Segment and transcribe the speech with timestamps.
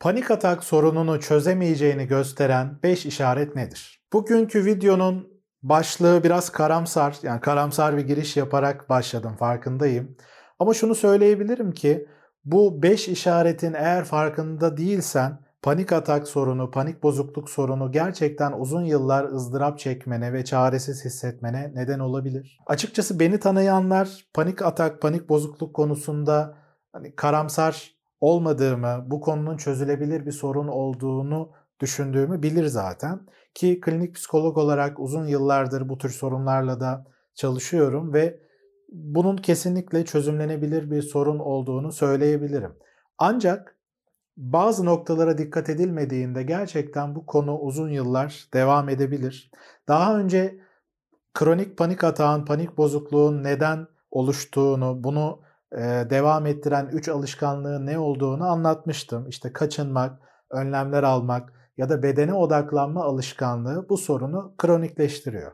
[0.00, 4.00] Panik atak sorununu çözemeyeceğini gösteren 5 işaret nedir?
[4.12, 5.28] Bugünkü videonun
[5.62, 7.16] başlığı biraz karamsar.
[7.22, 10.16] Yani karamsar bir giriş yaparak başladım farkındayım.
[10.58, 12.08] Ama şunu söyleyebilirim ki
[12.44, 19.24] bu 5 işaretin eğer farkında değilsen panik atak sorunu, panik bozukluk sorunu gerçekten uzun yıllar
[19.24, 22.58] ızdırap çekmene ve çaresiz hissetmene neden olabilir.
[22.66, 26.56] Açıkçası beni tanıyanlar panik atak, panik bozukluk konusunda
[26.92, 31.50] hani karamsar olmadığımı, bu konunun çözülebilir bir sorun olduğunu
[31.80, 33.20] düşündüğümü bilir zaten.
[33.54, 38.40] Ki klinik psikolog olarak uzun yıllardır bu tür sorunlarla da çalışıyorum ve
[38.92, 42.72] bunun kesinlikle çözümlenebilir bir sorun olduğunu söyleyebilirim.
[43.18, 43.76] Ancak
[44.36, 49.50] bazı noktalara dikkat edilmediğinde gerçekten bu konu uzun yıllar devam edebilir.
[49.88, 50.60] Daha önce
[51.34, 55.40] kronik panik atağın, panik bozukluğun neden oluştuğunu, bunu
[56.10, 59.28] devam ettiren 3 alışkanlığın ne olduğunu anlatmıştım.
[59.28, 60.18] İşte kaçınmak,
[60.50, 65.52] önlemler almak ya da bedene odaklanma alışkanlığı bu sorunu kronikleştiriyor.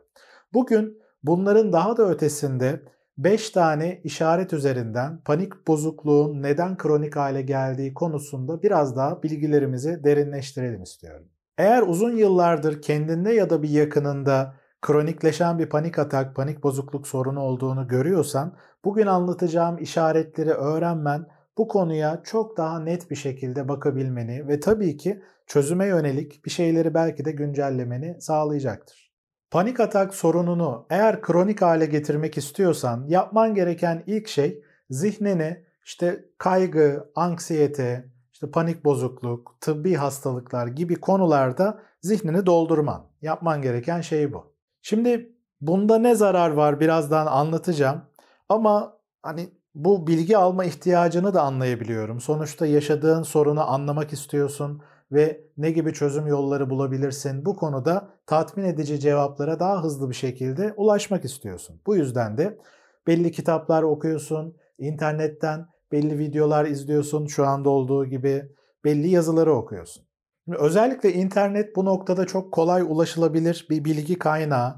[0.52, 2.82] Bugün bunların daha da ötesinde
[3.18, 10.82] 5 tane işaret üzerinden panik bozukluğun neden kronik hale geldiği konusunda biraz daha bilgilerimizi derinleştirelim
[10.82, 11.26] istiyorum.
[11.58, 17.41] Eğer uzun yıllardır kendinde ya da bir yakınında kronikleşen bir panik atak, panik bozukluk sorunu
[17.41, 21.27] olduğunu görüyorsan bugün anlatacağım işaretleri öğrenmen
[21.58, 26.94] bu konuya çok daha net bir şekilde bakabilmeni ve tabii ki çözüme yönelik bir şeyleri
[26.94, 29.12] belki de güncellemeni sağlayacaktır.
[29.50, 37.10] Panik atak sorununu eğer kronik hale getirmek istiyorsan yapman gereken ilk şey zihnini işte kaygı,
[37.14, 43.06] anksiyete, işte panik bozukluk, tıbbi hastalıklar gibi konularda zihnini doldurman.
[43.22, 44.55] Yapman gereken şey bu.
[44.88, 48.02] Şimdi bunda ne zarar var birazdan anlatacağım.
[48.48, 52.20] Ama hani bu bilgi alma ihtiyacını da anlayabiliyorum.
[52.20, 57.44] Sonuçta yaşadığın sorunu anlamak istiyorsun ve ne gibi çözüm yolları bulabilirsin?
[57.44, 61.80] Bu konuda tatmin edici cevaplara daha hızlı bir şekilde ulaşmak istiyorsun.
[61.86, 62.58] Bu yüzden de
[63.06, 68.52] belli kitaplar okuyorsun, internetten belli videolar izliyorsun şu anda olduğu gibi
[68.84, 70.06] belli yazıları okuyorsun.
[70.46, 74.74] Şimdi özellikle internet bu noktada çok kolay ulaşılabilir bir bilgi kaynağı.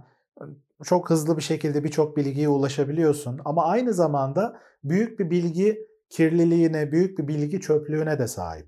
[0.84, 7.18] Çok hızlı bir şekilde birçok bilgiye ulaşabiliyorsun ama aynı zamanda büyük bir bilgi kirliliğine, büyük
[7.18, 8.66] bir bilgi çöplüğüne de sahip.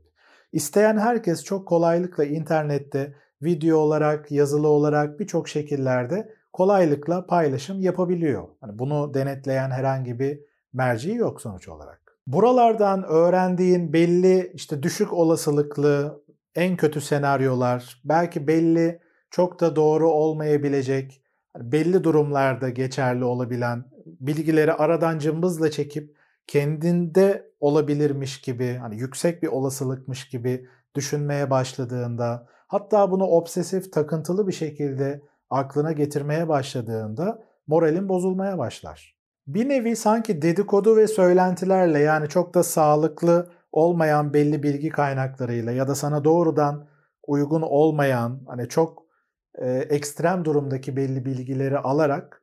[0.52, 8.48] İsteyen herkes çok kolaylıkla internette video olarak, yazılı olarak birçok şekillerde kolaylıkla paylaşım yapabiliyor.
[8.60, 10.40] Hani bunu denetleyen herhangi bir
[10.72, 12.18] merci yok sonuç olarak.
[12.26, 16.20] Buralardan öğrendiğin belli işte düşük olasılıklı
[16.54, 19.00] en kötü senaryolar, belki belli
[19.30, 21.22] çok da doğru olmayabilecek,
[21.56, 26.16] belli durumlarda geçerli olabilen bilgileri aradan cımbızla çekip
[26.46, 34.52] kendinde olabilirmiş gibi, hani yüksek bir olasılıkmış gibi düşünmeye başladığında, hatta bunu obsesif, takıntılı bir
[34.52, 39.16] şekilde aklına getirmeye başladığında moralin bozulmaya başlar.
[39.46, 45.88] Bir nevi sanki dedikodu ve söylentilerle yani çok da sağlıklı olmayan belli bilgi kaynaklarıyla ya
[45.88, 46.88] da sana doğrudan
[47.26, 49.03] uygun olmayan hani çok
[49.54, 52.42] e, ekstrem durumdaki belli bilgileri alarak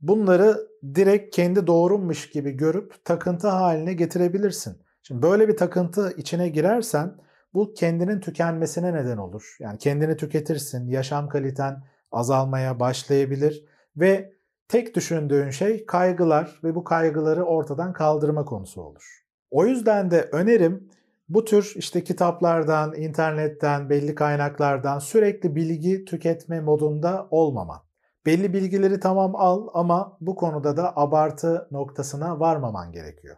[0.00, 4.82] bunları direkt kendi doğrunmuş gibi görüp takıntı haline getirebilirsin.
[5.02, 7.14] Şimdi böyle bir takıntı içine girersen
[7.54, 9.56] bu kendinin tükenmesine neden olur.
[9.60, 13.64] Yani kendini tüketirsin, yaşam kaliten azalmaya başlayabilir
[13.96, 14.32] ve
[14.68, 19.23] tek düşündüğün şey kaygılar ve bu kaygıları ortadan kaldırma konusu olur.
[19.54, 20.88] O yüzden de önerim
[21.28, 27.80] bu tür işte kitaplardan, internetten, belli kaynaklardan sürekli bilgi tüketme modunda olmaman.
[28.26, 33.36] Belli bilgileri tamam al ama bu konuda da abartı noktasına varmaman gerekiyor.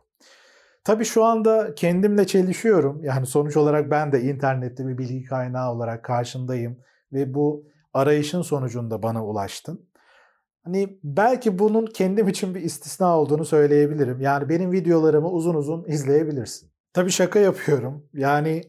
[0.84, 3.04] Tabii şu anda kendimle çelişiyorum.
[3.04, 6.76] Yani sonuç olarak ben de internette bir bilgi kaynağı olarak karşındayım
[7.12, 9.88] ve bu arayışın sonucunda bana ulaştın.
[10.66, 14.20] Hani belki bunun kendim için bir istisna olduğunu söyleyebilirim.
[14.20, 16.70] Yani benim videolarımı uzun uzun izleyebilirsin.
[16.92, 18.08] Tabii şaka yapıyorum.
[18.12, 18.62] Yani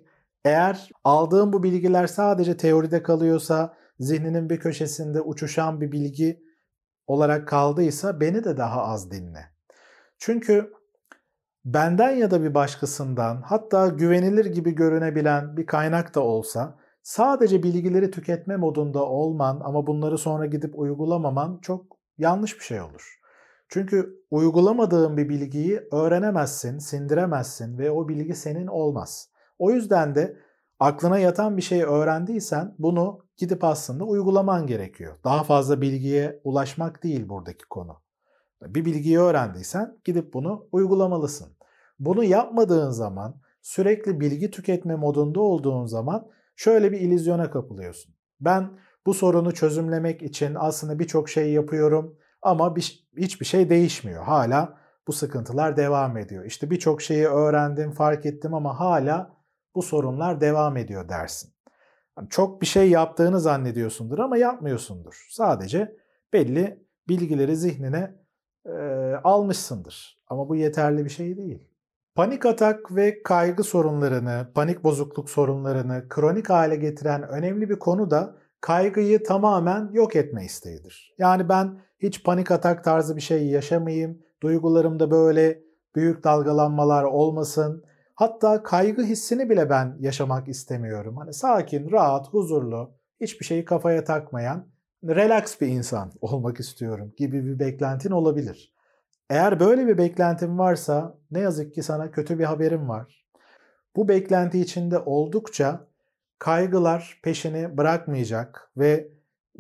[0.46, 6.44] eğer aldığım bu bilgiler sadece teoride kalıyorsa zihninin bir köşesinde uçuşan bir bilgi
[7.08, 9.46] olarak kaldıysa beni de daha az dinle.
[10.18, 10.74] Çünkü
[11.66, 18.12] benden ya da bir başkasından hatta güvenilir gibi görünebilen bir kaynak da olsa sadece bilgileri
[18.12, 23.20] tüketme modunda olman ama bunları sonra gidip uygulamaman çok yanlış bir şey olur.
[23.70, 29.30] Çünkü uygulamadığın bir bilgiyi öğrenemezsin, sindiremezsin ve o bilgi senin olmaz.
[29.60, 30.38] O yüzden de
[30.80, 35.16] aklına yatan bir şey öğrendiysen bunu gidip aslında uygulaman gerekiyor.
[35.24, 38.02] Daha fazla bilgiye ulaşmak değil buradaki konu.
[38.62, 41.58] Bir bilgiyi öğrendiysen gidip bunu uygulamalısın.
[42.00, 48.16] Bunu yapmadığın zaman sürekli bilgi tüketme modunda olduğun zaman şöyle bir illüzyona kapılıyorsun.
[48.40, 54.24] Ben bu sorunu çözümlemek için aslında birçok şey yapıyorum ama bir, hiçbir şey değişmiyor.
[54.24, 54.78] Hala
[55.08, 56.46] bu sıkıntılar devam ediyor.
[56.46, 59.38] İşte birçok şeyi öğrendim, fark ettim ama hala
[59.76, 61.54] bu sorunlar devam ediyor dersin.
[62.18, 65.28] Yani çok bir şey yaptığını zannediyorsundur ama yapmıyorsundur.
[65.30, 65.96] Sadece
[66.34, 68.16] belli bilgileri zihnine
[68.66, 68.72] e,
[69.24, 70.24] almışsındır.
[70.28, 71.68] Ama bu yeterli bir şey değil.
[72.16, 78.47] Panik atak ve kaygı sorunlarını, panik bozukluk sorunlarını kronik hale getiren önemli bir konu da
[78.62, 81.16] kaygıyı tamamen yok etme isteğidir.
[81.18, 85.64] Yani ben hiç panik atak tarzı bir şey yaşamayayım, duygularımda böyle
[85.96, 87.84] büyük dalgalanmalar olmasın.
[88.16, 91.18] Hatta kaygı hissini bile ben yaşamak istemiyorum.
[91.18, 94.68] Hani sakin, rahat, huzurlu, hiçbir şeyi kafaya takmayan,
[95.04, 98.74] relax bir insan olmak istiyorum gibi bir beklentin olabilir.
[99.30, 103.26] Eğer böyle bir beklentin varsa ne yazık ki sana kötü bir haberim var.
[103.96, 105.88] Bu beklenti içinde oldukça
[106.40, 109.12] kaygılar peşini bırakmayacak ve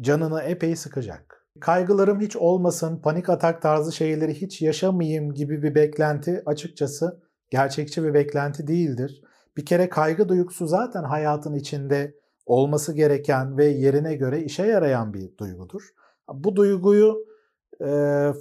[0.02, 1.46] canını epey sıkacak.
[1.60, 8.14] Kaygılarım hiç olmasın, panik atak tarzı şeyleri hiç yaşamayayım gibi bir beklenti açıkçası gerçekçi bir
[8.14, 9.22] beklenti değildir.
[9.58, 12.16] Bir kere kaygı duygusu zaten hayatın içinde
[12.46, 15.82] olması gereken ve yerine göre işe yarayan bir duygudur.
[16.34, 17.26] Bu duyguyu
[17.82, 17.88] e,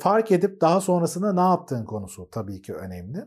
[0.01, 3.19] fark edip daha sonrasında ne yaptığın konusu tabii ki önemli.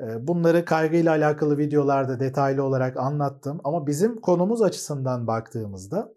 [0.00, 6.12] E, bunları kaygıyla alakalı videolarda detaylı olarak anlattım ama bizim konumuz açısından baktığımızda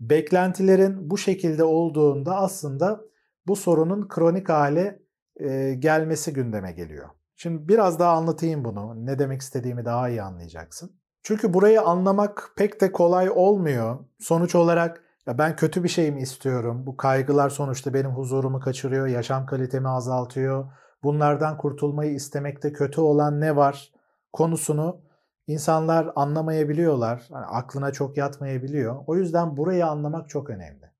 [0.00, 3.00] beklentilerin bu şekilde olduğunda aslında
[3.46, 5.02] bu sorunun kronik hale
[5.40, 7.08] e, gelmesi gündeme geliyor.
[7.36, 9.06] Şimdi biraz daha anlatayım bunu.
[9.06, 10.90] Ne demek istediğimi daha iyi anlayacaksın.
[11.22, 13.98] Çünkü burayı anlamak pek de kolay olmuyor.
[14.18, 16.86] Sonuç olarak ya ben kötü bir şey mi istiyorum?
[16.86, 20.72] Bu kaygılar sonuçta benim huzurumu kaçırıyor, yaşam kalitemi azaltıyor.
[21.06, 23.92] Bunlardan kurtulmayı istemekte kötü olan ne var?
[24.32, 25.00] Konusunu
[25.46, 27.26] insanlar anlamayabiliyorlar.
[27.30, 28.96] Yani aklına çok yatmayabiliyor.
[29.06, 30.90] O yüzden burayı anlamak çok önemli.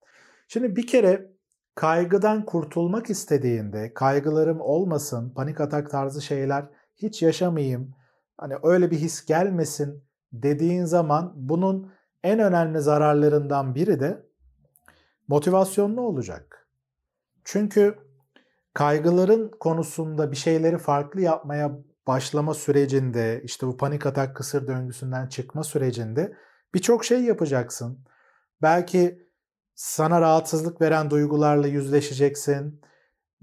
[0.48, 1.30] Şimdi bir kere
[1.74, 6.64] kaygıdan kurtulmak istediğinde, kaygılarım olmasın, panik atak tarzı şeyler
[6.96, 7.94] hiç yaşamayayım,
[8.38, 11.92] hani öyle bir his gelmesin dediğin zaman bunun
[12.24, 14.26] en önemli zararlarından biri de
[15.28, 16.68] motivasyonlu olacak.
[17.44, 18.05] Çünkü
[18.76, 25.64] kaygıların konusunda bir şeyleri farklı yapmaya başlama sürecinde, işte bu panik atak kısır döngüsünden çıkma
[25.64, 26.32] sürecinde
[26.74, 27.98] birçok şey yapacaksın.
[28.62, 29.28] Belki
[29.74, 32.80] sana rahatsızlık veren duygularla yüzleşeceksin.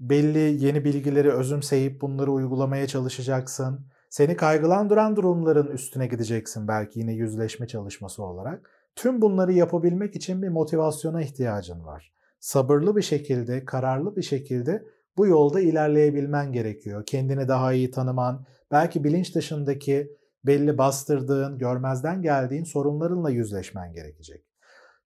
[0.00, 3.86] Belli yeni bilgileri özümseyip bunları uygulamaya çalışacaksın.
[4.10, 8.70] Seni kaygılandıran durumların üstüne gideceksin belki yine yüzleşme çalışması olarak.
[8.96, 12.12] Tüm bunları yapabilmek için bir motivasyona ihtiyacın var.
[12.40, 17.06] Sabırlı bir şekilde, kararlı bir şekilde bu yolda ilerleyebilmen gerekiyor.
[17.06, 20.16] Kendini daha iyi tanıman, belki bilinç dışındaki
[20.46, 24.44] belli bastırdığın, görmezden geldiğin sorunlarınla yüzleşmen gerekecek.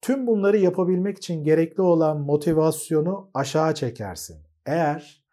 [0.00, 4.36] Tüm bunları yapabilmek için gerekli olan motivasyonu aşağı çekersin.
[4.66, 5.24] Eğer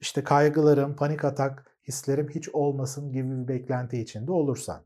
[0.00, 4.82] işte kaygılarım, panik atak hislerim hiç olmasın gibi bir beklenti içinde olursan.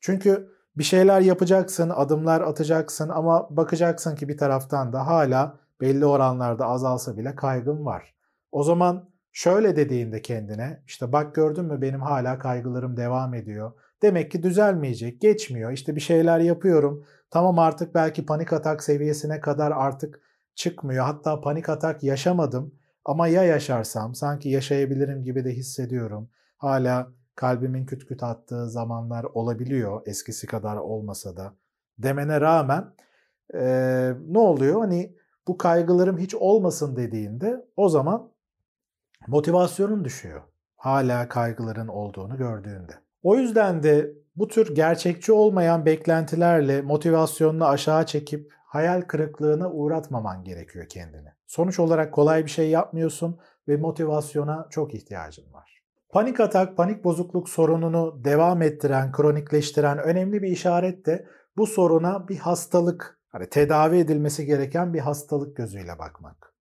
[0.00, 6.66] Çünkü bir şeyler yapacaksın, adımlar atacaksın ama bakacaksın ki bir taraftan da hala belli oranlarda
[6.66, 8.14] azalsa bile kaygın var.
[8.52, 13.72] O zaman şöyle dediğinde kendine işte bak gördün mü benim hala kaygılarım devam ediyor.
[14.02, 15.72] Demek ki düzelmeyecek, geçmiyor.
[15.72, 17.04] İşte bir şeyler yapıyorum.
[17.30, 20.20] Tamam artık belki panik atak seviyesine kadar artık
[20.54, 21.04] çıkmıyor.
[21.04, 22.74] Hatta panik atak yaşamadım
[23.04, 26.30] ama ya yaşarsam sanki yaşayabilirim gibi de hissediyorum.
[26.56, 31.54] Hala kalbimin küt küt attığı zamanlar olabiliyor eskisi kadar olmasa da
[31.98, 32.84] demene rağmen
[33.54, 33.62] e,
[34.28, 34.80] ne oluyor?
[34.80, 35.16] Hani
[35.48, 38.30] bu kaygılarım hiç olmasın dediğinde o zaman
[39.26, 40.42] motivasyonun düşüyor.
[40.76, 42.92] Hala kaygıların olduğunu gördüğünde.
[43.22, 50.86] O yüzden de bu tür gerçekçi olmayan beklentilerle motivasyonunu aşağı çekip hayal kırıklığına uğratmaman gerekiyor
[50.88, 51.28] kendini.
[51.46, 53.38] Sonuç olarak kolay bir şey yapmıyorsun
[53.68, 55.82] ve motivasyona çok ihtiyacın var.
[56.08, 61.26] Panik atak, panik bozukluk sorununu devam ettiren, kronikleştiren önemli bir işaret de
[61.56, 66.54] bu soruna bir hastalık, hani tedavi edilmesi gereken bir hastalık gözüyle bakmak.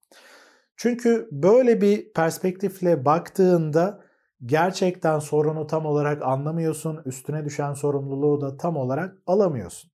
[0.76, 4.04] Çünkü böyle bir perspektifle baktığında
[4.46, 9.92] gerçekten sorunu tam olarak anlamıyorsun, üstüne düşen sorumluluğu da tam olarak alamıyorsun.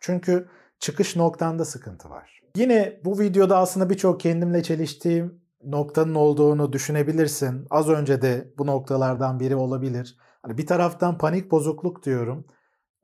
[0.00, 0.48] Çünkü
[0.78, 2.40] çıkış noktanda sıkıntı var.
[2.56, 7.66] Yine bu videoda aslında birçok kendimle çeliştiğim noktanın olduğunu düşünebilirsin.
[7.70, 10.18] Az önce de bu noktalardan biri olabilir.
[10.42, 12.46] Hani bir taraftan panik bozukluk diyorum.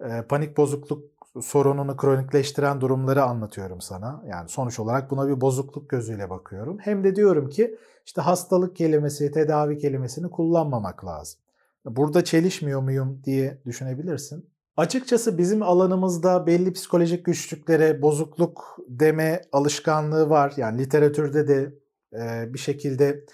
[0.00, 4.23] E, panik bozukluk sorununu kronikleştiren durumları anlatıyorum sana.
[4.26, 6.79] Yani sonuç olarak buna bir bozukluk gözüyle bakıyorum.
[6.81, 11.41] Hem de diyorum ki işte hastalık kelimesi, tedavi kelimesini kullanmamak lazım.
[11.85, 14.50] Burada çelişmiyor muyum diye düşünebilirsin.
[14.76, 20.53] Açıkçası bizim alanımızda belli psikolojik güçlüklere bozukluk deme alışkanlığı var.
[20.57, 21.75] Yani literatürde de
[22.12, 23.25] e, bir şekilde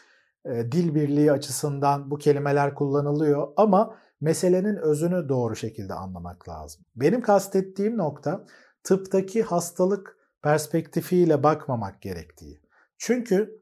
[0.45, 6.85] e, dil birliği açısından bu kelimeler kullanılıyor ama meselenin özünü doğru şekilde anlamak lazım.
[6.97, 8.45] Benim kastettiğim nokta
[8.85, 12.61] tıptaki hastalık perspektifiyle bakmamak gerektiği.
[12.99, 13.61] Çünkü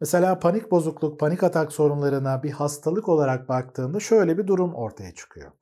[0.00, 5.52] mesela panik bozukluk, panik atak sorunlarına bir hastalık olarak baktığında şöyle bir durum ortaya çıkıyor.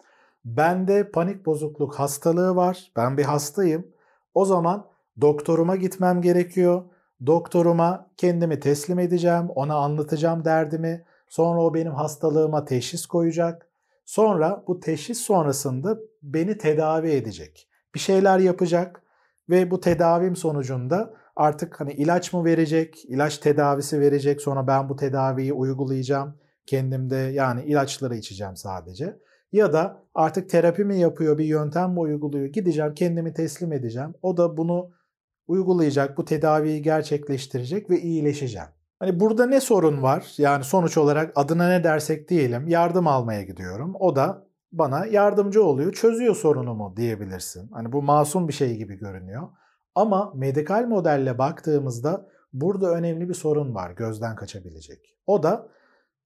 [0.44, 2.92] Bende panik bozukluk hastalığı var.
[2.96, 3.86] Ben bir hastayım.
[4.34, 4.86] O zaman
[5.20, 6.82] doktoruma gitmem gerekiyor.
[7.26, 11.04] Doktoruma kendimi teslim edeceğim, ona anlatacağım derdimi.
[11.28, 13.71] Sonra o benim hastalığıma teşhis koyacak.
[14.12, 17.68] Sonra bu teşhis sonrasında beni tedavi edecek.
[17.94, 19.02] Bir şeyler yapacak
[19.50, 24.40] ve bu tedavim sonucunda artık hani ilaç mı verecek, ilaç tedavisi verecek.
[24.40, 29.18] Sonra ben bu tedaviyi uygulayacağım kendimde yani ilaçları içeceğim sadece.
[29.52, 34.14] Ya da artık terapi mi yapıyor, bir yöntem mi uyguluyor, gideceğim kendimi teslim edeceğim.
[34.22, 34.90] O da bunu
[35.46, 38.68] uygulayacak, bu tedaviyi gerçekleştirecek ve iyileşeceğim.
[39.02, 40.34] Hani burada ne sorun var?
[40.38, 43.94] Yani sonuç olarak adına ne dersek diyelim yardım almaya gidiyorum.
[44.00, 47.70] O da bana yardımcı oluyor, çözüyor sorunumu diyebilirsin.
[47.72, 49.48] Hani bu masum bir şey gibi görünüyor.
[49.94, 55.16] Ama medikal modelle baktığımızda burada önemli bir sorun var gözden kaçabilecek.
[55.26, 55.68] O da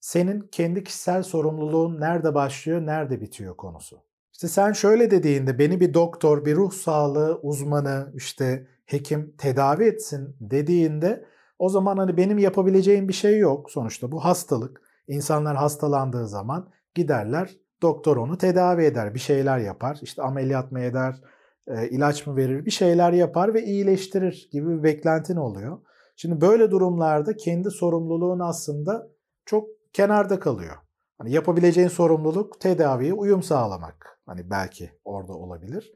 [0.01, 4.03] senin kendi kişisel sorumluluğun nerede başlıyor, nerede bitiyor konusu.
[4.33, 10.37] İşte sen şöyle dediğinde beni bir doktor, bir ruh sağlığı uzmanı, işte hekim tedavi etsin
[10.41, 13.71] dediğinde o zaman hani benim yapabileceğim bir şey yok.
[13.71, 14.83] Sonuçta bu hastalık.
[15.09, 19.99] İnsanlar hastalandığı zaman giderler doktor onu tedavi eder, bir şeyler yapar.
[20.03, 21.21] İşte ameliyat mı eder,
[21.67, 25.79] e, ilaç mı verir, bir şeyler yapar ve iyileştirir gibi bir beklentin oluyor.
[26.17, 29.09] Şimdi böyle durumlarda kendi sorumluluğun aslında
[29.45, 30.77] çok kenarda kalıyor.
[31.19, 34.21] Hani yapabileceğin sorumluluk tedaviye uyum sağlamak.
[34.27, 35.93] Hani belki orada olabilir.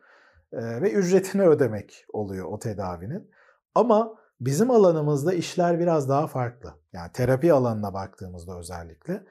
[0.52, 3.30] E, ve ücretini ödemek oluyor o tedavinin.
[3.74, 6.74] Ama bizim alanımızda işler biraz daha farklı.
[6.92, 9.24] Yani terapi alanına baktığımızda özellikle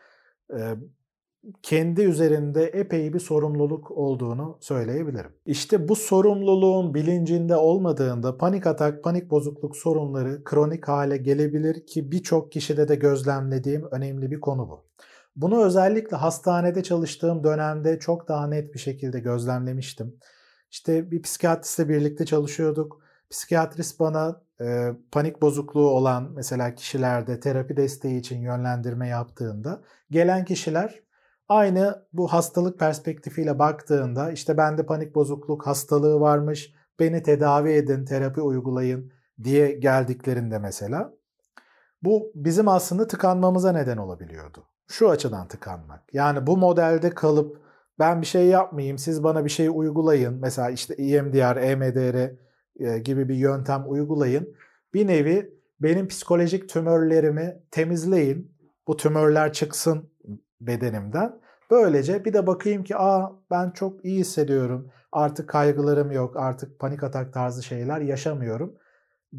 [1.63, 5.32] kendi üzerinde epey bir sorumluluk olduğunu söyleyebilirim.
[5.46, 12.51] İşte bu sorumluluğun bilincinde olmadığında panik atak, panik bozukluk sorunları kronik hale gelebilir ki birçok
[12.51, 14.86] kişide de gözlemlediğim önemli bir konu bu.
[15.36, 20.16] Bunu özellikle hastanede çalıştığım dönemde çok daha net bir şekilde gözlemlemiştim.
[20.72, 23.01] İşte bir psikiyatristle birlikte çalışıyorduk.
[23.30, 24.42] Psikiyatrist bana
[25.12, 31.10] panik bozukluğu olan mesela kişilerde terapi desteği için yönlendirme yaptığında gelen kişiler
[31.50, 38.42] Aynı bu hastalık perspektifiyle baktığında işte bende panik bozukluk hastalığı varmış, beni tedavi edin, terapi
[38.42, 39.12] uygulayın
[39.44, 41.13] diye geldiklerinde mesela
[42.04, 44.66] bu bizim aslında tıkanmamıza neden olabiliyordu.
[44.88, 46.13] Şu açıdan tıkanmak.
[46.13, 47.62] Yani bu modelde kalıp
[48.00, 50.34] ben bir şey yapmayayım, siz bana bir şey uygulayın.
[50.34, 52.32] Mesela işte EMDR, EMDR
[53.04, 54.56] gibi bir yöntem uygulayın.
[54.94, 58.52] Bir nevi benim psikolojik tümörlerimi temizleyin.
[58.88, 60.10] Bu tümörler çıksın
[60.62, 61.40] bedenimden.
[61.72, 64.92] Böylece bir de bakayım ki aa ben çok iyi hissediyorum.
[65.12, 66.38] Artık kaygılarım yok.
[66.38, 68.76] Artık panik atak tarzı şeyler yaşamıyorum.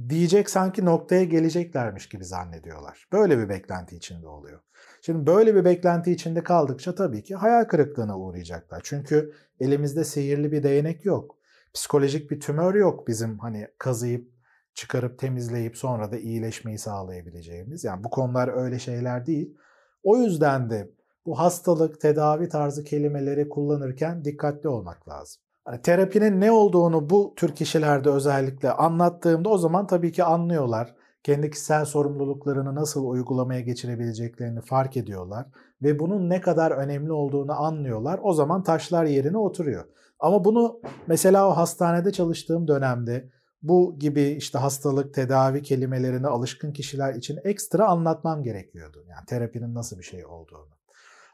[0.09, 3.09] Diyecek sanki noktaya geleceklermiş gibi zannediyorlar.
[3.13, 4.61] Böyle bir beklenti içinde oluyor.
[5.03, 8.81] Şimdi böyle bir beklenti içinde kaldıkça tabii ki hayal kırıklığına uğrayacaklar.
[8.85, 11.40] Çünkü elimizde sihirli bir değnek yok.
[11.75, 14.31] Psikolojik bir tümör yok bizim hani kazıyıp
[14.75, 17.85] çıkarıp temizleyip sonra da iyileşmeyi sağlayabileceğimiz.
[17.85, 19.55] Yani bu konular öyle şeyler değil.
[20.03, 20.91] O yüzden de
[21.27, 25.43] bu hastalık, tedavi tarzı kelimeleri kullanırken dikkatli olmak lazım.
[25.69, 30.95] Yani terapinin ne olduğunu bu tür kişilerde özellikle anlattığımda o zaman tabii ki anlıyorlar.
[31.23, 35.47] Kendi kişisel sorumluluklarını nasıl uygulamaya geçirebileceklerini fark ediyorlar
[35.83, 38.21] ve bunun ne kadar önemli olduğunu anlıyorlar.
[38.23, 39.85] O zaman taşlar yerine oturuyor.
[40.19, 43.31] Ama bunu mesela o hastanede çalıştığım dönemde
[43.63, 49.05] bu gibi işte hastalık, tedavi kelimelerine alışkın kişiler için ekstra anlatmam gerekiyordu.
[49.09, 50.69] Yani terapinin nasıl bir şey olduğunu.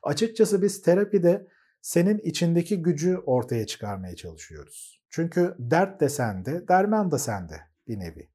[0.03, 1.47] Açıkçası biz terapide
[1.83, 5.00] senin içindeki gücü ortaya çıkarmaya çalışıyoruz.
[5.11, 8.31] Çünkü dert de sende, derman da sende bir nevi.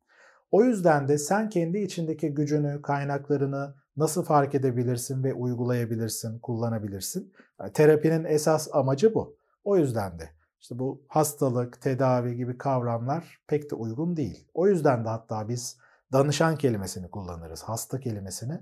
[0.51, 7.33] O yüzden de sen kendi içindeki gücünü, kaynaklarını nasıl fark edebilirsin ve uygulayabilirsin, kullanabilirsin.
[7.60, 9.38] Yani terapinin esas amacı bu.
[9.63, 10.29] O yüzden de
[10.60, 14.48] işte bu hastalık, tedavi gibi kavramlar pek de uygun değil.
[14.53, 15.77] O yüzden de hatta biz
[16.13, 17.63] danışan kelimesini kullanırız.
[17.63, 18.60] Hasta kelimesini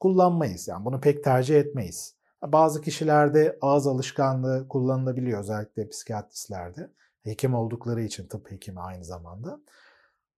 [0.00, 0.68] kullanmayız.
[0.68, 2.18] Yani bunu pek tercih etmeyiz.
[2.42, 6.90] Bazı kişilerde ağız alışkanlığı kullanılabiliyor özellikle psikiyatristlerde.
[7.22, 9.60] Hekim oldukları için tıp hekimi aynı zamanda.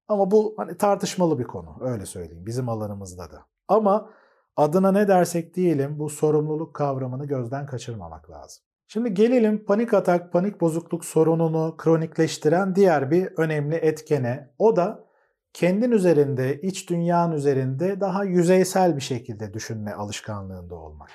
[0.09, 3.47] Ama bu hani tartışmalı bir konu öyle söyleyeyim bizim alanımızda da.
[3.69, 4.11] Ama
[4.57, 8.65] adına ne dersek diyelim bu sorumluluk kavramını gözden kaçırmamak lazım.
[8.89, 14.51] Şimdi gelelim panik atak, panik bozukluk sorununu kronikleştiren diğer bir önemli etkene.
[14.59, 15.05] O da
[15.53, 21.11] kendin üzerinde, iç dünyanın üzerinde daha yüzeysel bir şekilde düşünme alışkanlığında olmak.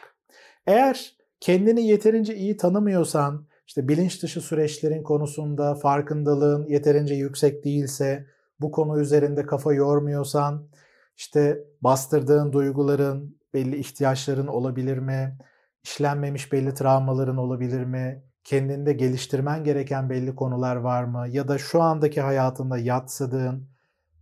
[0.68, 8.26] Eğer kendini yeterince iyi tanımıyorsan, işte bilinç dışı süreçlerin konusunda farkındalığın yeterince yüksek değilse,
[8.60, 10.68] bu konu üzerinde kafa yormuyorsan,
[11.16, 15.38] işte bastırdığın duyguların, belli ihtiyaçların olabilir mi?
[15.84, 18.24] İşlenmemiş belli travmaların olabilir mi?
[18.44, 21.28] Kendinde geliştirmen gereken belli konular var mı?
[21.30, 23.70] Ya da şu andaki hayatında yatsıdığın,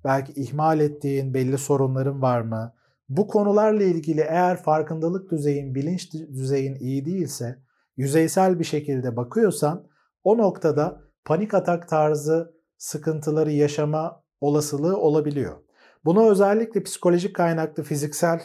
[0.03, 2.73] belki ihmal ettiğin belli sorunların var mı?
[3.09, 7.59] Bu konularla ilgili eğer farkındalık düzeyin, bilinç düzeyin iyi değilse,
[7.97, 9.87] yüzeysel bir şekilde bakıyorsan
[10.23, 15.57] o noktada panik atak tarzı sıkıntıları yaşama olasılığı olabiliyor.
[16.05, 18.41] Bunu özellikle psikolojik kaynaklı fiziksel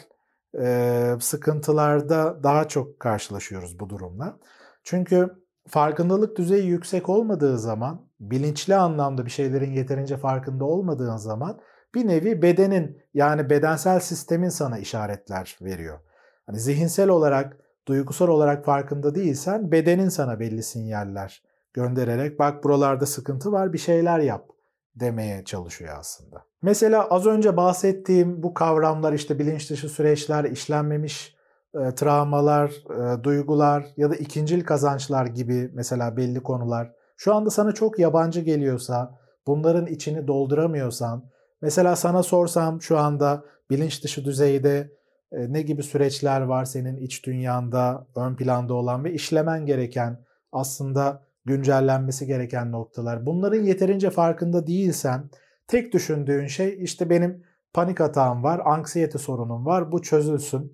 [0.59, 4.39] e, sıkıntılarda daha çok karşılaşıyoruz bu durumla.
[4.83, 5.29] Çünkü
[5.67, 11.59] farkındalık düzeyi yüksek olmadığı zaman, bilinçli anlamda bir şeylerin yeterince farkında olmadığın zaman
[11.95, 15.99] bir nevi bedenin yani bedensel sistemin sana işaretler veriyor.
[16.45, 23.51] Hani zihinsel olarak, duygusal olarak farkında değilsen bedenin sana belli sinyaller göndererek bak buralarda sıkıntı
[23.51, 24.49] var bir şeyler yap
[24.95, 26.45] demeye çalışıyor aslında.
[26.61, 31.35] Mesela az önce bahsettiğim bu kavramlar işte bilinç dışı süreçler, işlenmemiş
[31.75, 37.71] e, travmalar, e, duygular ya da ikincil kazançlar gibi mesela belli konular şu anda sana
[37.71, 41.29] çok yabancı geliyorsa, bunların içini dolduramıyorsan,
[41.61, 44.91] mesela sana sorsam şu anda bilinç dışı düzeyde
[45.31, 51.23] e, ne gibi süreçler var senin iç dünyanda ön planda olan ve işlemen gereken aslında
[51.49, 53.25] güncellenmesi gereken noktalar.
[53.25, 55.29] Bunların yeterince farkında değilsen
[55.67, 60.73] tek düşündüğün şey işte benim panik atağım var, anksiyete sorunum var, bu çözülsün.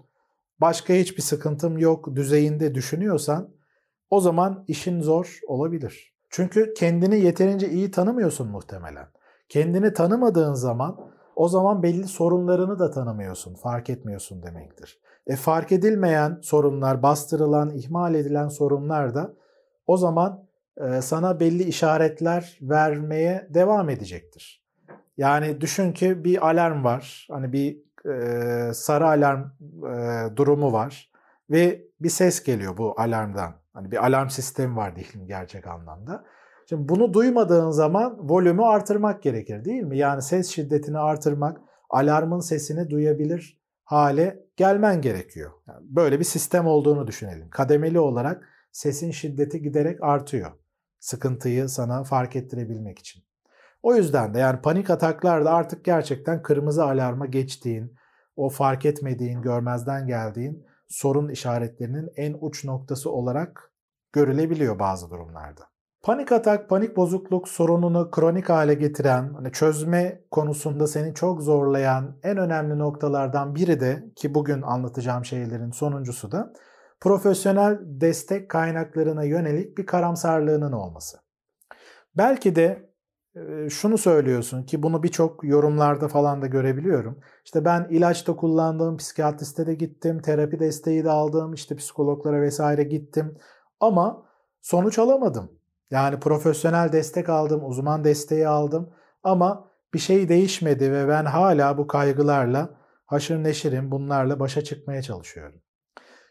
[0.61, 3.49] Başka hiçbir sıkıntım yok düzeyinde düşünüyorsan
[4.09, 6.13] o zaman işin zor olabilir.
[6.29, 9.07] Çünkü kendini yeterince iyi tanımıyorsun muhtemelen.
[9.49, 10.99] Kendini tanımadığın zaman
[11.35, 14.99] o zaman belli sorunlarını da tanımıyorsun, fark etmiyorsun demektir.
[15.27, 19.33] E fark edilmeyen sorunlar, bastırılan, ihmal edilen sorunlar da
[19.87, 20.45] o zaman
[21.01, 24.65] sana belli işaretler vermeye devam edecektir.
[25.17, 27.27] Yani düşün ki bir alarm var.
[27.31, 27.77] Hani bir
[28.09, 29.41] e, sarı alarm
[29.85, 31.11] e, durumu var
[31.49, 33.53] ve bir ses geliyor bu alarmdan.
[33.73, 36.23] Hani bir alarm sistemi var diyelim gerçek anlamda.
[36.69, 39.97] Şimdi bunu duymadığın zaman volümü artırmak gerekir değil mi?
[39.97, 45.51] Yani ses şiddetini artırmak, alarmın sesini duyabilir hale gelmen gerekiyor.
[45.67, 47.49] Yani böyle bir sistem olduğunu düşünelim.
[47.49, 50.51] Kademeli olarak sesin şiddeti giderek artıyor.
[51.05, 53.23] Sıkıntıyı sana fark ettirebilmek için.
[53.83, 57.95] O yüzden de yani panik ataklarda artık gerçekten kırmızı alarma geçtiğin,
[58.35, 63.71] o fark etmediğin, görmezden geldiğin sorun işaretlerinin en uç noktası olarak
[64.13, 65.61] görülebiliyor bazı durumlarda.
[66.03, 72.37] Panik atak, panik bozukluk sorununu kronik hale getiren, hani çözme konusunda seni çok zorlayan en
[72.37, 76.53] önemli noktalardan biri de ki bugün anlatacağım şeylerin sonuncusu da
[76.99, 81.17] profesyonel destek kaynaklarına yönelik bir karamsarlığının olması.
[82.17, 82.89] Belki de
[83.69, 87.19] şunu söylüyorsun ki bunu birçok yorumlarda falan da görebiliyorum.
[87.45, 93.37] İşte ben ilaçta kullandığım psikiyatriste de gittim, terapi desteği de aldım, işte psikologlara vesaire gittim
[93.79, 94.25] ama
[94.61, 95.51] sonuç alamadım.
[95.91, 101.87] Yani profesyonel destek aldım, uzman desteği aldım ama bir şey değişmedi ve ben hala bu
[101.87, 102.69] kaygılarla
[103.05, 105.61] haşır neşirim, bunlarla başa çıkmaya çalışıyorum.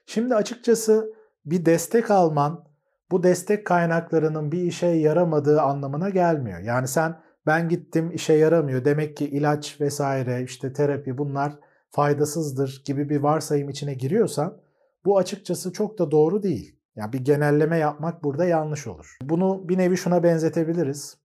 [0.07, 1.15] Şimdi açıkçası
[1.47, 2.65] bir destek alman
[3.11, 6.59] bu destek kaynaklarının bir işe yaramadığı anlamına gelmiyor.
[6.61, 11.53] Yani sen ben gittim işe yaramıyor demek ki ilaç vesaire işte terapi bunlar
[11.91, 14.61] faydasızdır gibi bir varsayım içine giriyorsan
[15.05, 16.81] bu açıkçası çok da doğru değil.
[16.97, 19.19] Yani bir genelleme yapmak burada yanlış olur.
[19.23, 21.17] Bunu bir nevi şuna benzetebiliriz.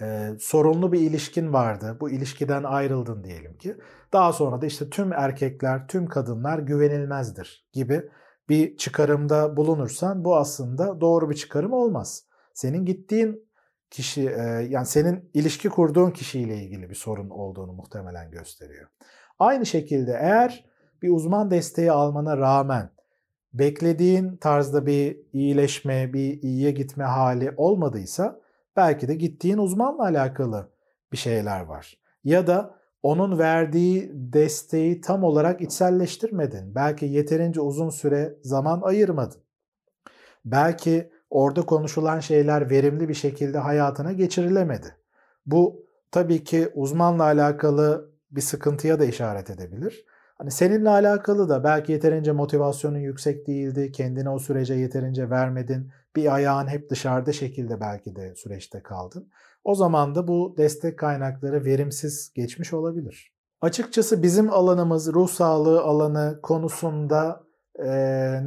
[0.00, 1.96] Ee, sorunlu bir ilişkin vardı.
[2.00, 3.76] Bu ilişkiden ayrıldın diyelim ki.
[4.12, 8.02] Daha sonra da işte tüm erkekler, tüm kadınlar güvenilmezdir gibi
[8.48, 12.24] bir çıkarımda bulunursan bu aslında doğru bir çıkarım olmaz.
[12.54, 13.48] Senin gittiğin
[13.90, 18.88] kişi e, yani senin ilişki kurduğun kişiyle ilgili bir sorun olduğunu muhtemelen gösteriyor.
[19.38, 20.64] Aynı şekilde eğer
[21.02, 22.90] bir uzman desteği almana rağmen
[23.52, 28.40] beklediğin tarzda bir iyileşme, bir iyiye gitme hali olmadıysa
[28.78, 30.68] belki de gittiğin uzmanla alakalı
[31.12, 31.98] bir şeyler var.
[32.24, 36.74] Ya da onun verdiği desteği tam olarak içselleştirmedin.
[36.74, 39.40] Belki yeterince uzun süre zaman ayırmadın.
[40.44, 44.96] Belki orada konuşulan şeyler verimli bir şekilde hayatına geçirilemedi.
[45.46, 50.04] Bu tabii ki uzmanla alakalı bir sıkıntıya da işaret edebilir.
[50.38, 56.34] Hani seninle alakalı da belki yeterince motivasyonun yüksek değildi, kendine o sürece yeterince vermedin, bir
[56.34, 59.30] ayağın hep dışarıda şekilde belki de süreçte kaldın.
[59.64, 63.32] O zaman da bu destek kaynakları verimsiz geçmiş olabilir.
[63.60, 67.44] Açıkçası bizim alanımız ruh sağlığı alanı konusunda
[67.78, 67.88] e,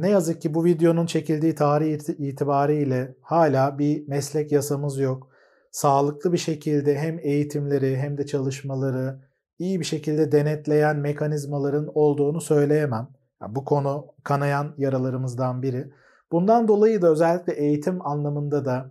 [0.00, 5.28] ne yazık ki bu videonun çekildiği tarih itibariyle hala bir meslek yasamız yok.
[5.70, 9.20] Sağlıklı bir şekilde hem eğitimleri hem de çalışmaları
[9.58, 13.08] iyi bir şekilde denetleyen mekanizmaların olduğunu söyleyemem.
[13.42, 15.92] Yani bu konu kanayan yaralarımızdan biri.
[16.32, 18.90] Bundan dolayı da özellikle eğitim anlamında da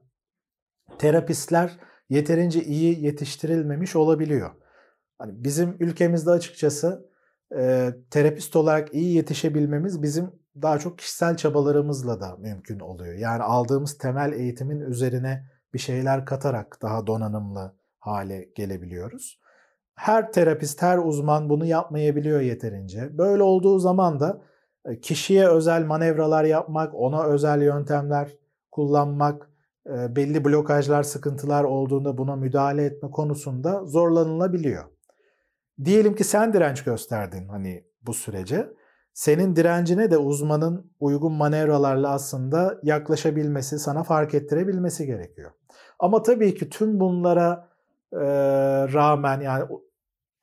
[0.98, 1.78] terapistler
[2.10, 4.52] yeterince iyi yetiştirilmemiş olabiliyor.
[5.18, 7.10] Hani bizim ülkemizde açıkçası
[7.56, 13.14] e, terapist olarak iyi yetişebilmemiz bizim daha çok kişisel çabalarımızla da mümkün oluyor.
[13.14, 19.40] Yani aldığımız temel eğitimin üzerine bir şeyler katarak daha donanımlı hale gelebiliyoruz.
[19.96, 23.18] Her terapist, her uzman bunu yapmayabiliyor yeterince.
[23.18, 24.42] Böyle olduğu zaman da
[25.02, 28.32] kişiye özel manevralar yapmak, ona özel yöntemler
[28.72, 29.50] kullanmak,
[29.86, 34.84] belli blokajlar, sıkıntılar olduğunda buna müdahale etme konusunda zorlanılabiliyor.
[35.86, 38.70] Diyelim ki sen direnç gösterdin hani bu sürece.
[39.14, 45.52] Senin direncine de uzmanın uygun manevralarla aslında yaklaşabilmesi, sana fark ettirebilmesi gerekiyor.
[46.00, 47.70] Ama tabii ki tüm bunlara
[48.14, 48.20] e,
[48.94, 49.64] rağmen yani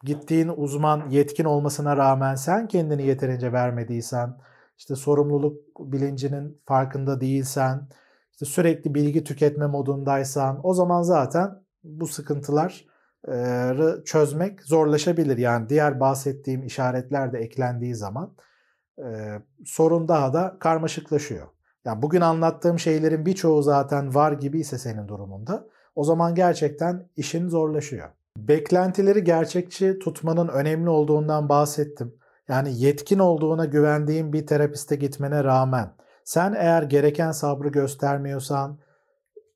[0.05, 4.37] gittiğin uzman yetkin olmasına rağmen sen kendini yeterince vermediysen,
[4.79, 7.89] işte sorumluluk bilincinin farkında değilsen,
[8.33, 11.51] işte sürekli bilgi tüketme modundaysan o zaman zaten
[11.85, 12.85] bu sıkıntılar
[14.05, 15.39] çözmek zorlaşabilir.
[15.39, 18.37] Yani diğer bahsettiğim işaretler de eklendiği zaman
[19.65, 21.47] sorun daha da karmaşıklaşıyor.
[21.85, 27.49] Yani bugün anlattığım şeylerin birçoğu zaten var gibi ise senin durumunda o zaman gerçekten işin
[27.49, 28.09] zorlaşıyor.
[28.39, 32.15] Beklentileri gerçekçi tutmanın önemli olduğundan bahsettim.
[32.49, 38.79] Yani yetkin olduğuna güvendiğin bir terapiste gitmene rağmen sen eğer gereken sabrı göstermiyorsan,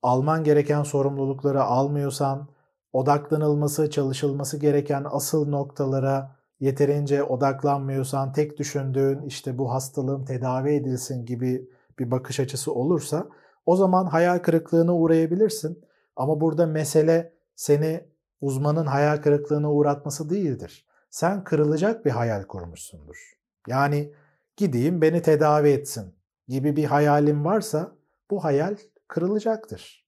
[0.02, 2.48] alman gereken sorumlulukları almıyorsan,
[2.92, 11.68] odaklanılması, çalışılması gereken asıl noktalara yeterince odaklanmıyorsan, tek düşündüğün işte bu hastalığım tedavi edilsin gibi
[11.98, 13.28] bir bakış açısı olursa
[13.66, 15.84] o zaman hayal kırıklığına uğrayabilirsin.
[16.16, 18.11] Ama burada mesele seni
[18.42, 20.86] uzmanın hayal kırıklığına uğratması değildir.
[21.10, 23.32] Sen kırılacak bir hayal kurmuşsundur.
[23.68, 24.12] Yani
[24.56, 26.14] gideyim beni tedavi etsin
[26.48, 27.92] gibi bir hayalin varsa
[28.30, 28.76] bu hayal
[29.08, 30.06] kırılacaktır.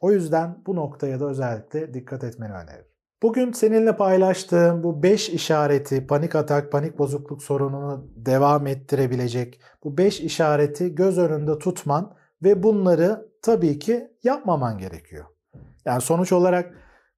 [0.00, 2.86] O yüzden bu noktaya da özellikle dikkat etmeni öneririm.
[3.22, 10.20] Bugün seninle paylaştığım bu 5 işareti panik atak, panik bozukluk sorununu devam ettirebilecek bu 5
[10.20, 15.35] işareti göz önünde tutman ve bunları tabii ki yapmaman gerekiyor.
[15.86, 16.74] Yani sonuç olarak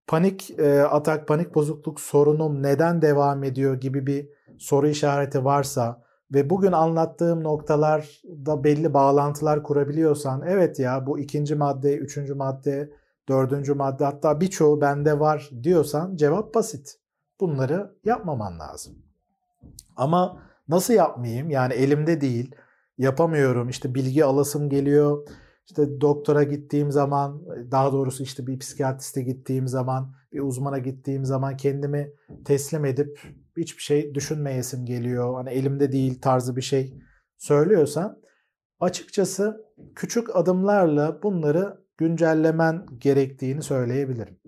[0.06, 4.28] panik e, atak, panik bozukluk sorunum neden devam ediyor gibi bir
[4.58, 6.02] soru işareti varsa
[6.34, 12.90] ve bugün anlattığım noktalarda belli bağlantılar kurabiliyorsan evet ya bu ikinci madde, üçüncü madde,
[13.28, 16.98] dördüncü madde hatta birçoğu bende var diyorsan cevap basit.
[17.40, 18.94] Bunları yapmaman lazım.
[19.96, 21.50] Ama nasıl yapmayayım?
[21.50, 22.54] Yani elimde değil,
[22.98, 25.28] yapamıyorum, işte bilgi alasım geliyor,
[25.68, 31.56] işte doktora gittiğim zaman, daha doğrusu işte bir psikiyatriste gittiğim zaman, bir uzmana gittiğim zaman
[31.56, 32.12] kendimi
[32.44, 33.20] teslim edip
[33.56, 35.34] hiçbir şey düşünmeyesim geliyor.
[35.34, 36.94] Hani elimde değil tarzı bir şey
[37.38, 38.18] söylüyorsan
[38.80, 44.40] açıkçası küçük adımlarla bunları güncellemen gerektiğini söyleyebilirim.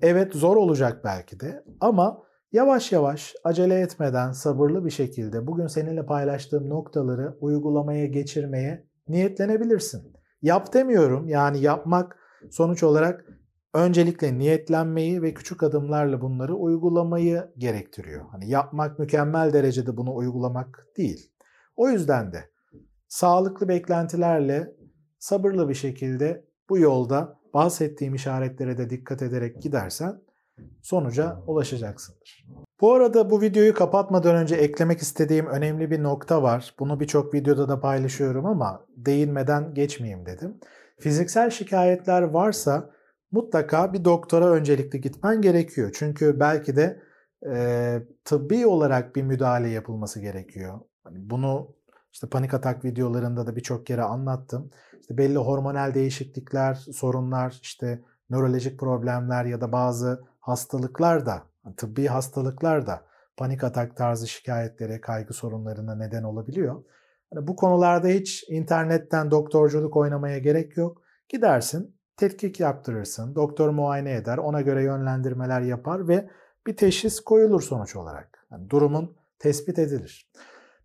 [0.00, 6.06] Evet zor olacak belki de ama yavaş yavaş acele etmeden sabırlı bir şekilde bugün seninle
[6.06, 10.21] paylaştığım noktaları uygulamaya geçirmeye niyetlenebilirsin.
[10.42, 12.16] Yap demiyorum yani yapmak
[12.50, 13.24] sonuç olarak
[13.74, 18.24] öncelikle niyetlenmeyi ve küçük adımlarla bunları uygulamayı gerektiriyor.
[18.30, 21.32] Hani yapmak mükemmel derecede bunu uygulamak değil.
[21.76, 22.50] O yüzden de
[23.08, 24.76] sağlıklı beklentilerle
[25.18, 30.22] sabırlı bir şekilde bu yolda bahsettiğim işaretlere de dikkat ederek gidersen
[30.82, 32.46] sonuca ulaşacaksındır.
[32.80, 36.74] Bu arada bu videoyu kapatmadan önce eklemek istediğim önemli bir nokta var.
[36.78, 40.60] Bunu birçok videoda da paylaşıyorum ama değinmeden geçmeyeyim dedim.
[40.98, 42.90] Fiziksel şikayetler varsa
[43.32, 45.90] mutlaka bir doktora öncelikli gitmen gerekiyor.
[45.94, 47.02] Çünkü belki de
[47.50, 50.80] e, tıbbi olarak bir müdahale yapılması gerekiyor.
[51.04, 51.74] Hani bunu
[52.12, 54.70] işte panik atak videolarında da birçok kere anlattım.
[55.00, 61.42] İşte belli hormonal değişiklikler, sorunlar, işte nörolojik problemler ya da bazı hastalıklar da,
[61.76, 63.04] tıbbi hastalıklar da
[63.36, 66.84] panik atak tarzı şikayetlere, kaygı sorunlarına neden olabiliyor.
[67.34, 71.02] Hani bu konularda hiç internetten doktorculuk oynamaya gerek yok.
[71.28, 76.30] Gidersin, tetkik yaptırırsın, doktor muayene eder, ona göre yönlendirmeler yapar ve
[76.66, 78.46] bir teşhis koyulur sonuç olarak.
[78.50, 80.30] Yani durumun tespit edilir.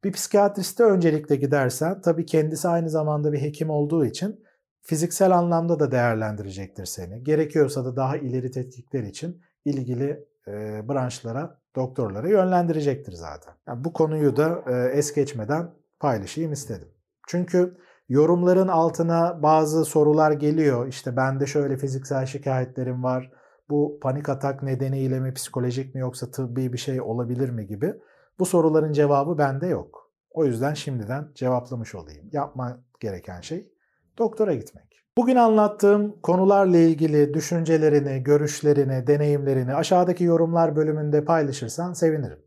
[0.03, 4.43] Bir psikiyatriste öncelikle gidersen tabii kendisi aynı zamanda bir hekim olduğu için
[4.81, 7.23] fiziksel anlamda da değerlendirecektir seni.
[7.23, 13.53] Gerekiyorsa da daha ileri tetkikler için ilgili e, branşlara, doktorlara yönlendirecektir zaten.
[13.67, 16.87] Yani bu konuyu da e, es geçmeden paylaşayım istedim.
[17.27, 17.77] Çünkü
[18.09, 20.87] yorumların altına bazı sorular geliyor.
[20.87, 23.31] İşte bende şöyle fiziksel şikayetlerim var.
[23.69, 27.93] Bu panik atak nedeniyle mi psikolojik mi yoksa tıbbi bir şey olabilir mi gibi.
[28.39, 30.11] Bu soruların cevabı bende yok.
[30.29, 32.29] O yüzden şimdiden cevaplamış olayım.
[32.31, 33.71] Yapma gereken şey
[34.17, 34.96] doktora gitmek.
[35.17, 42.39] Bugün anlattığım konularla ilgili düşüncelerini, görüşlerini, deneyimlerini aşağıdaki yorumlar bölümünde paylaşırsan sevinirim.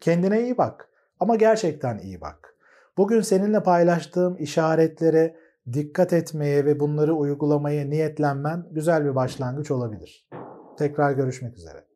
[0.00, 0.88] Kendine iyi bak
[1.20, 2.54] ama gerçekten iyi bak.
[2.96, 5.36] Bugün seninle paylaştığım işaretlere
[5.72, 10.28] dikkat etmeye ve bunları uygulamaya niyetlenmen güzel bir başlangıç olabilir.
[10.78, 11.87] Tekrar görüşmek üzere.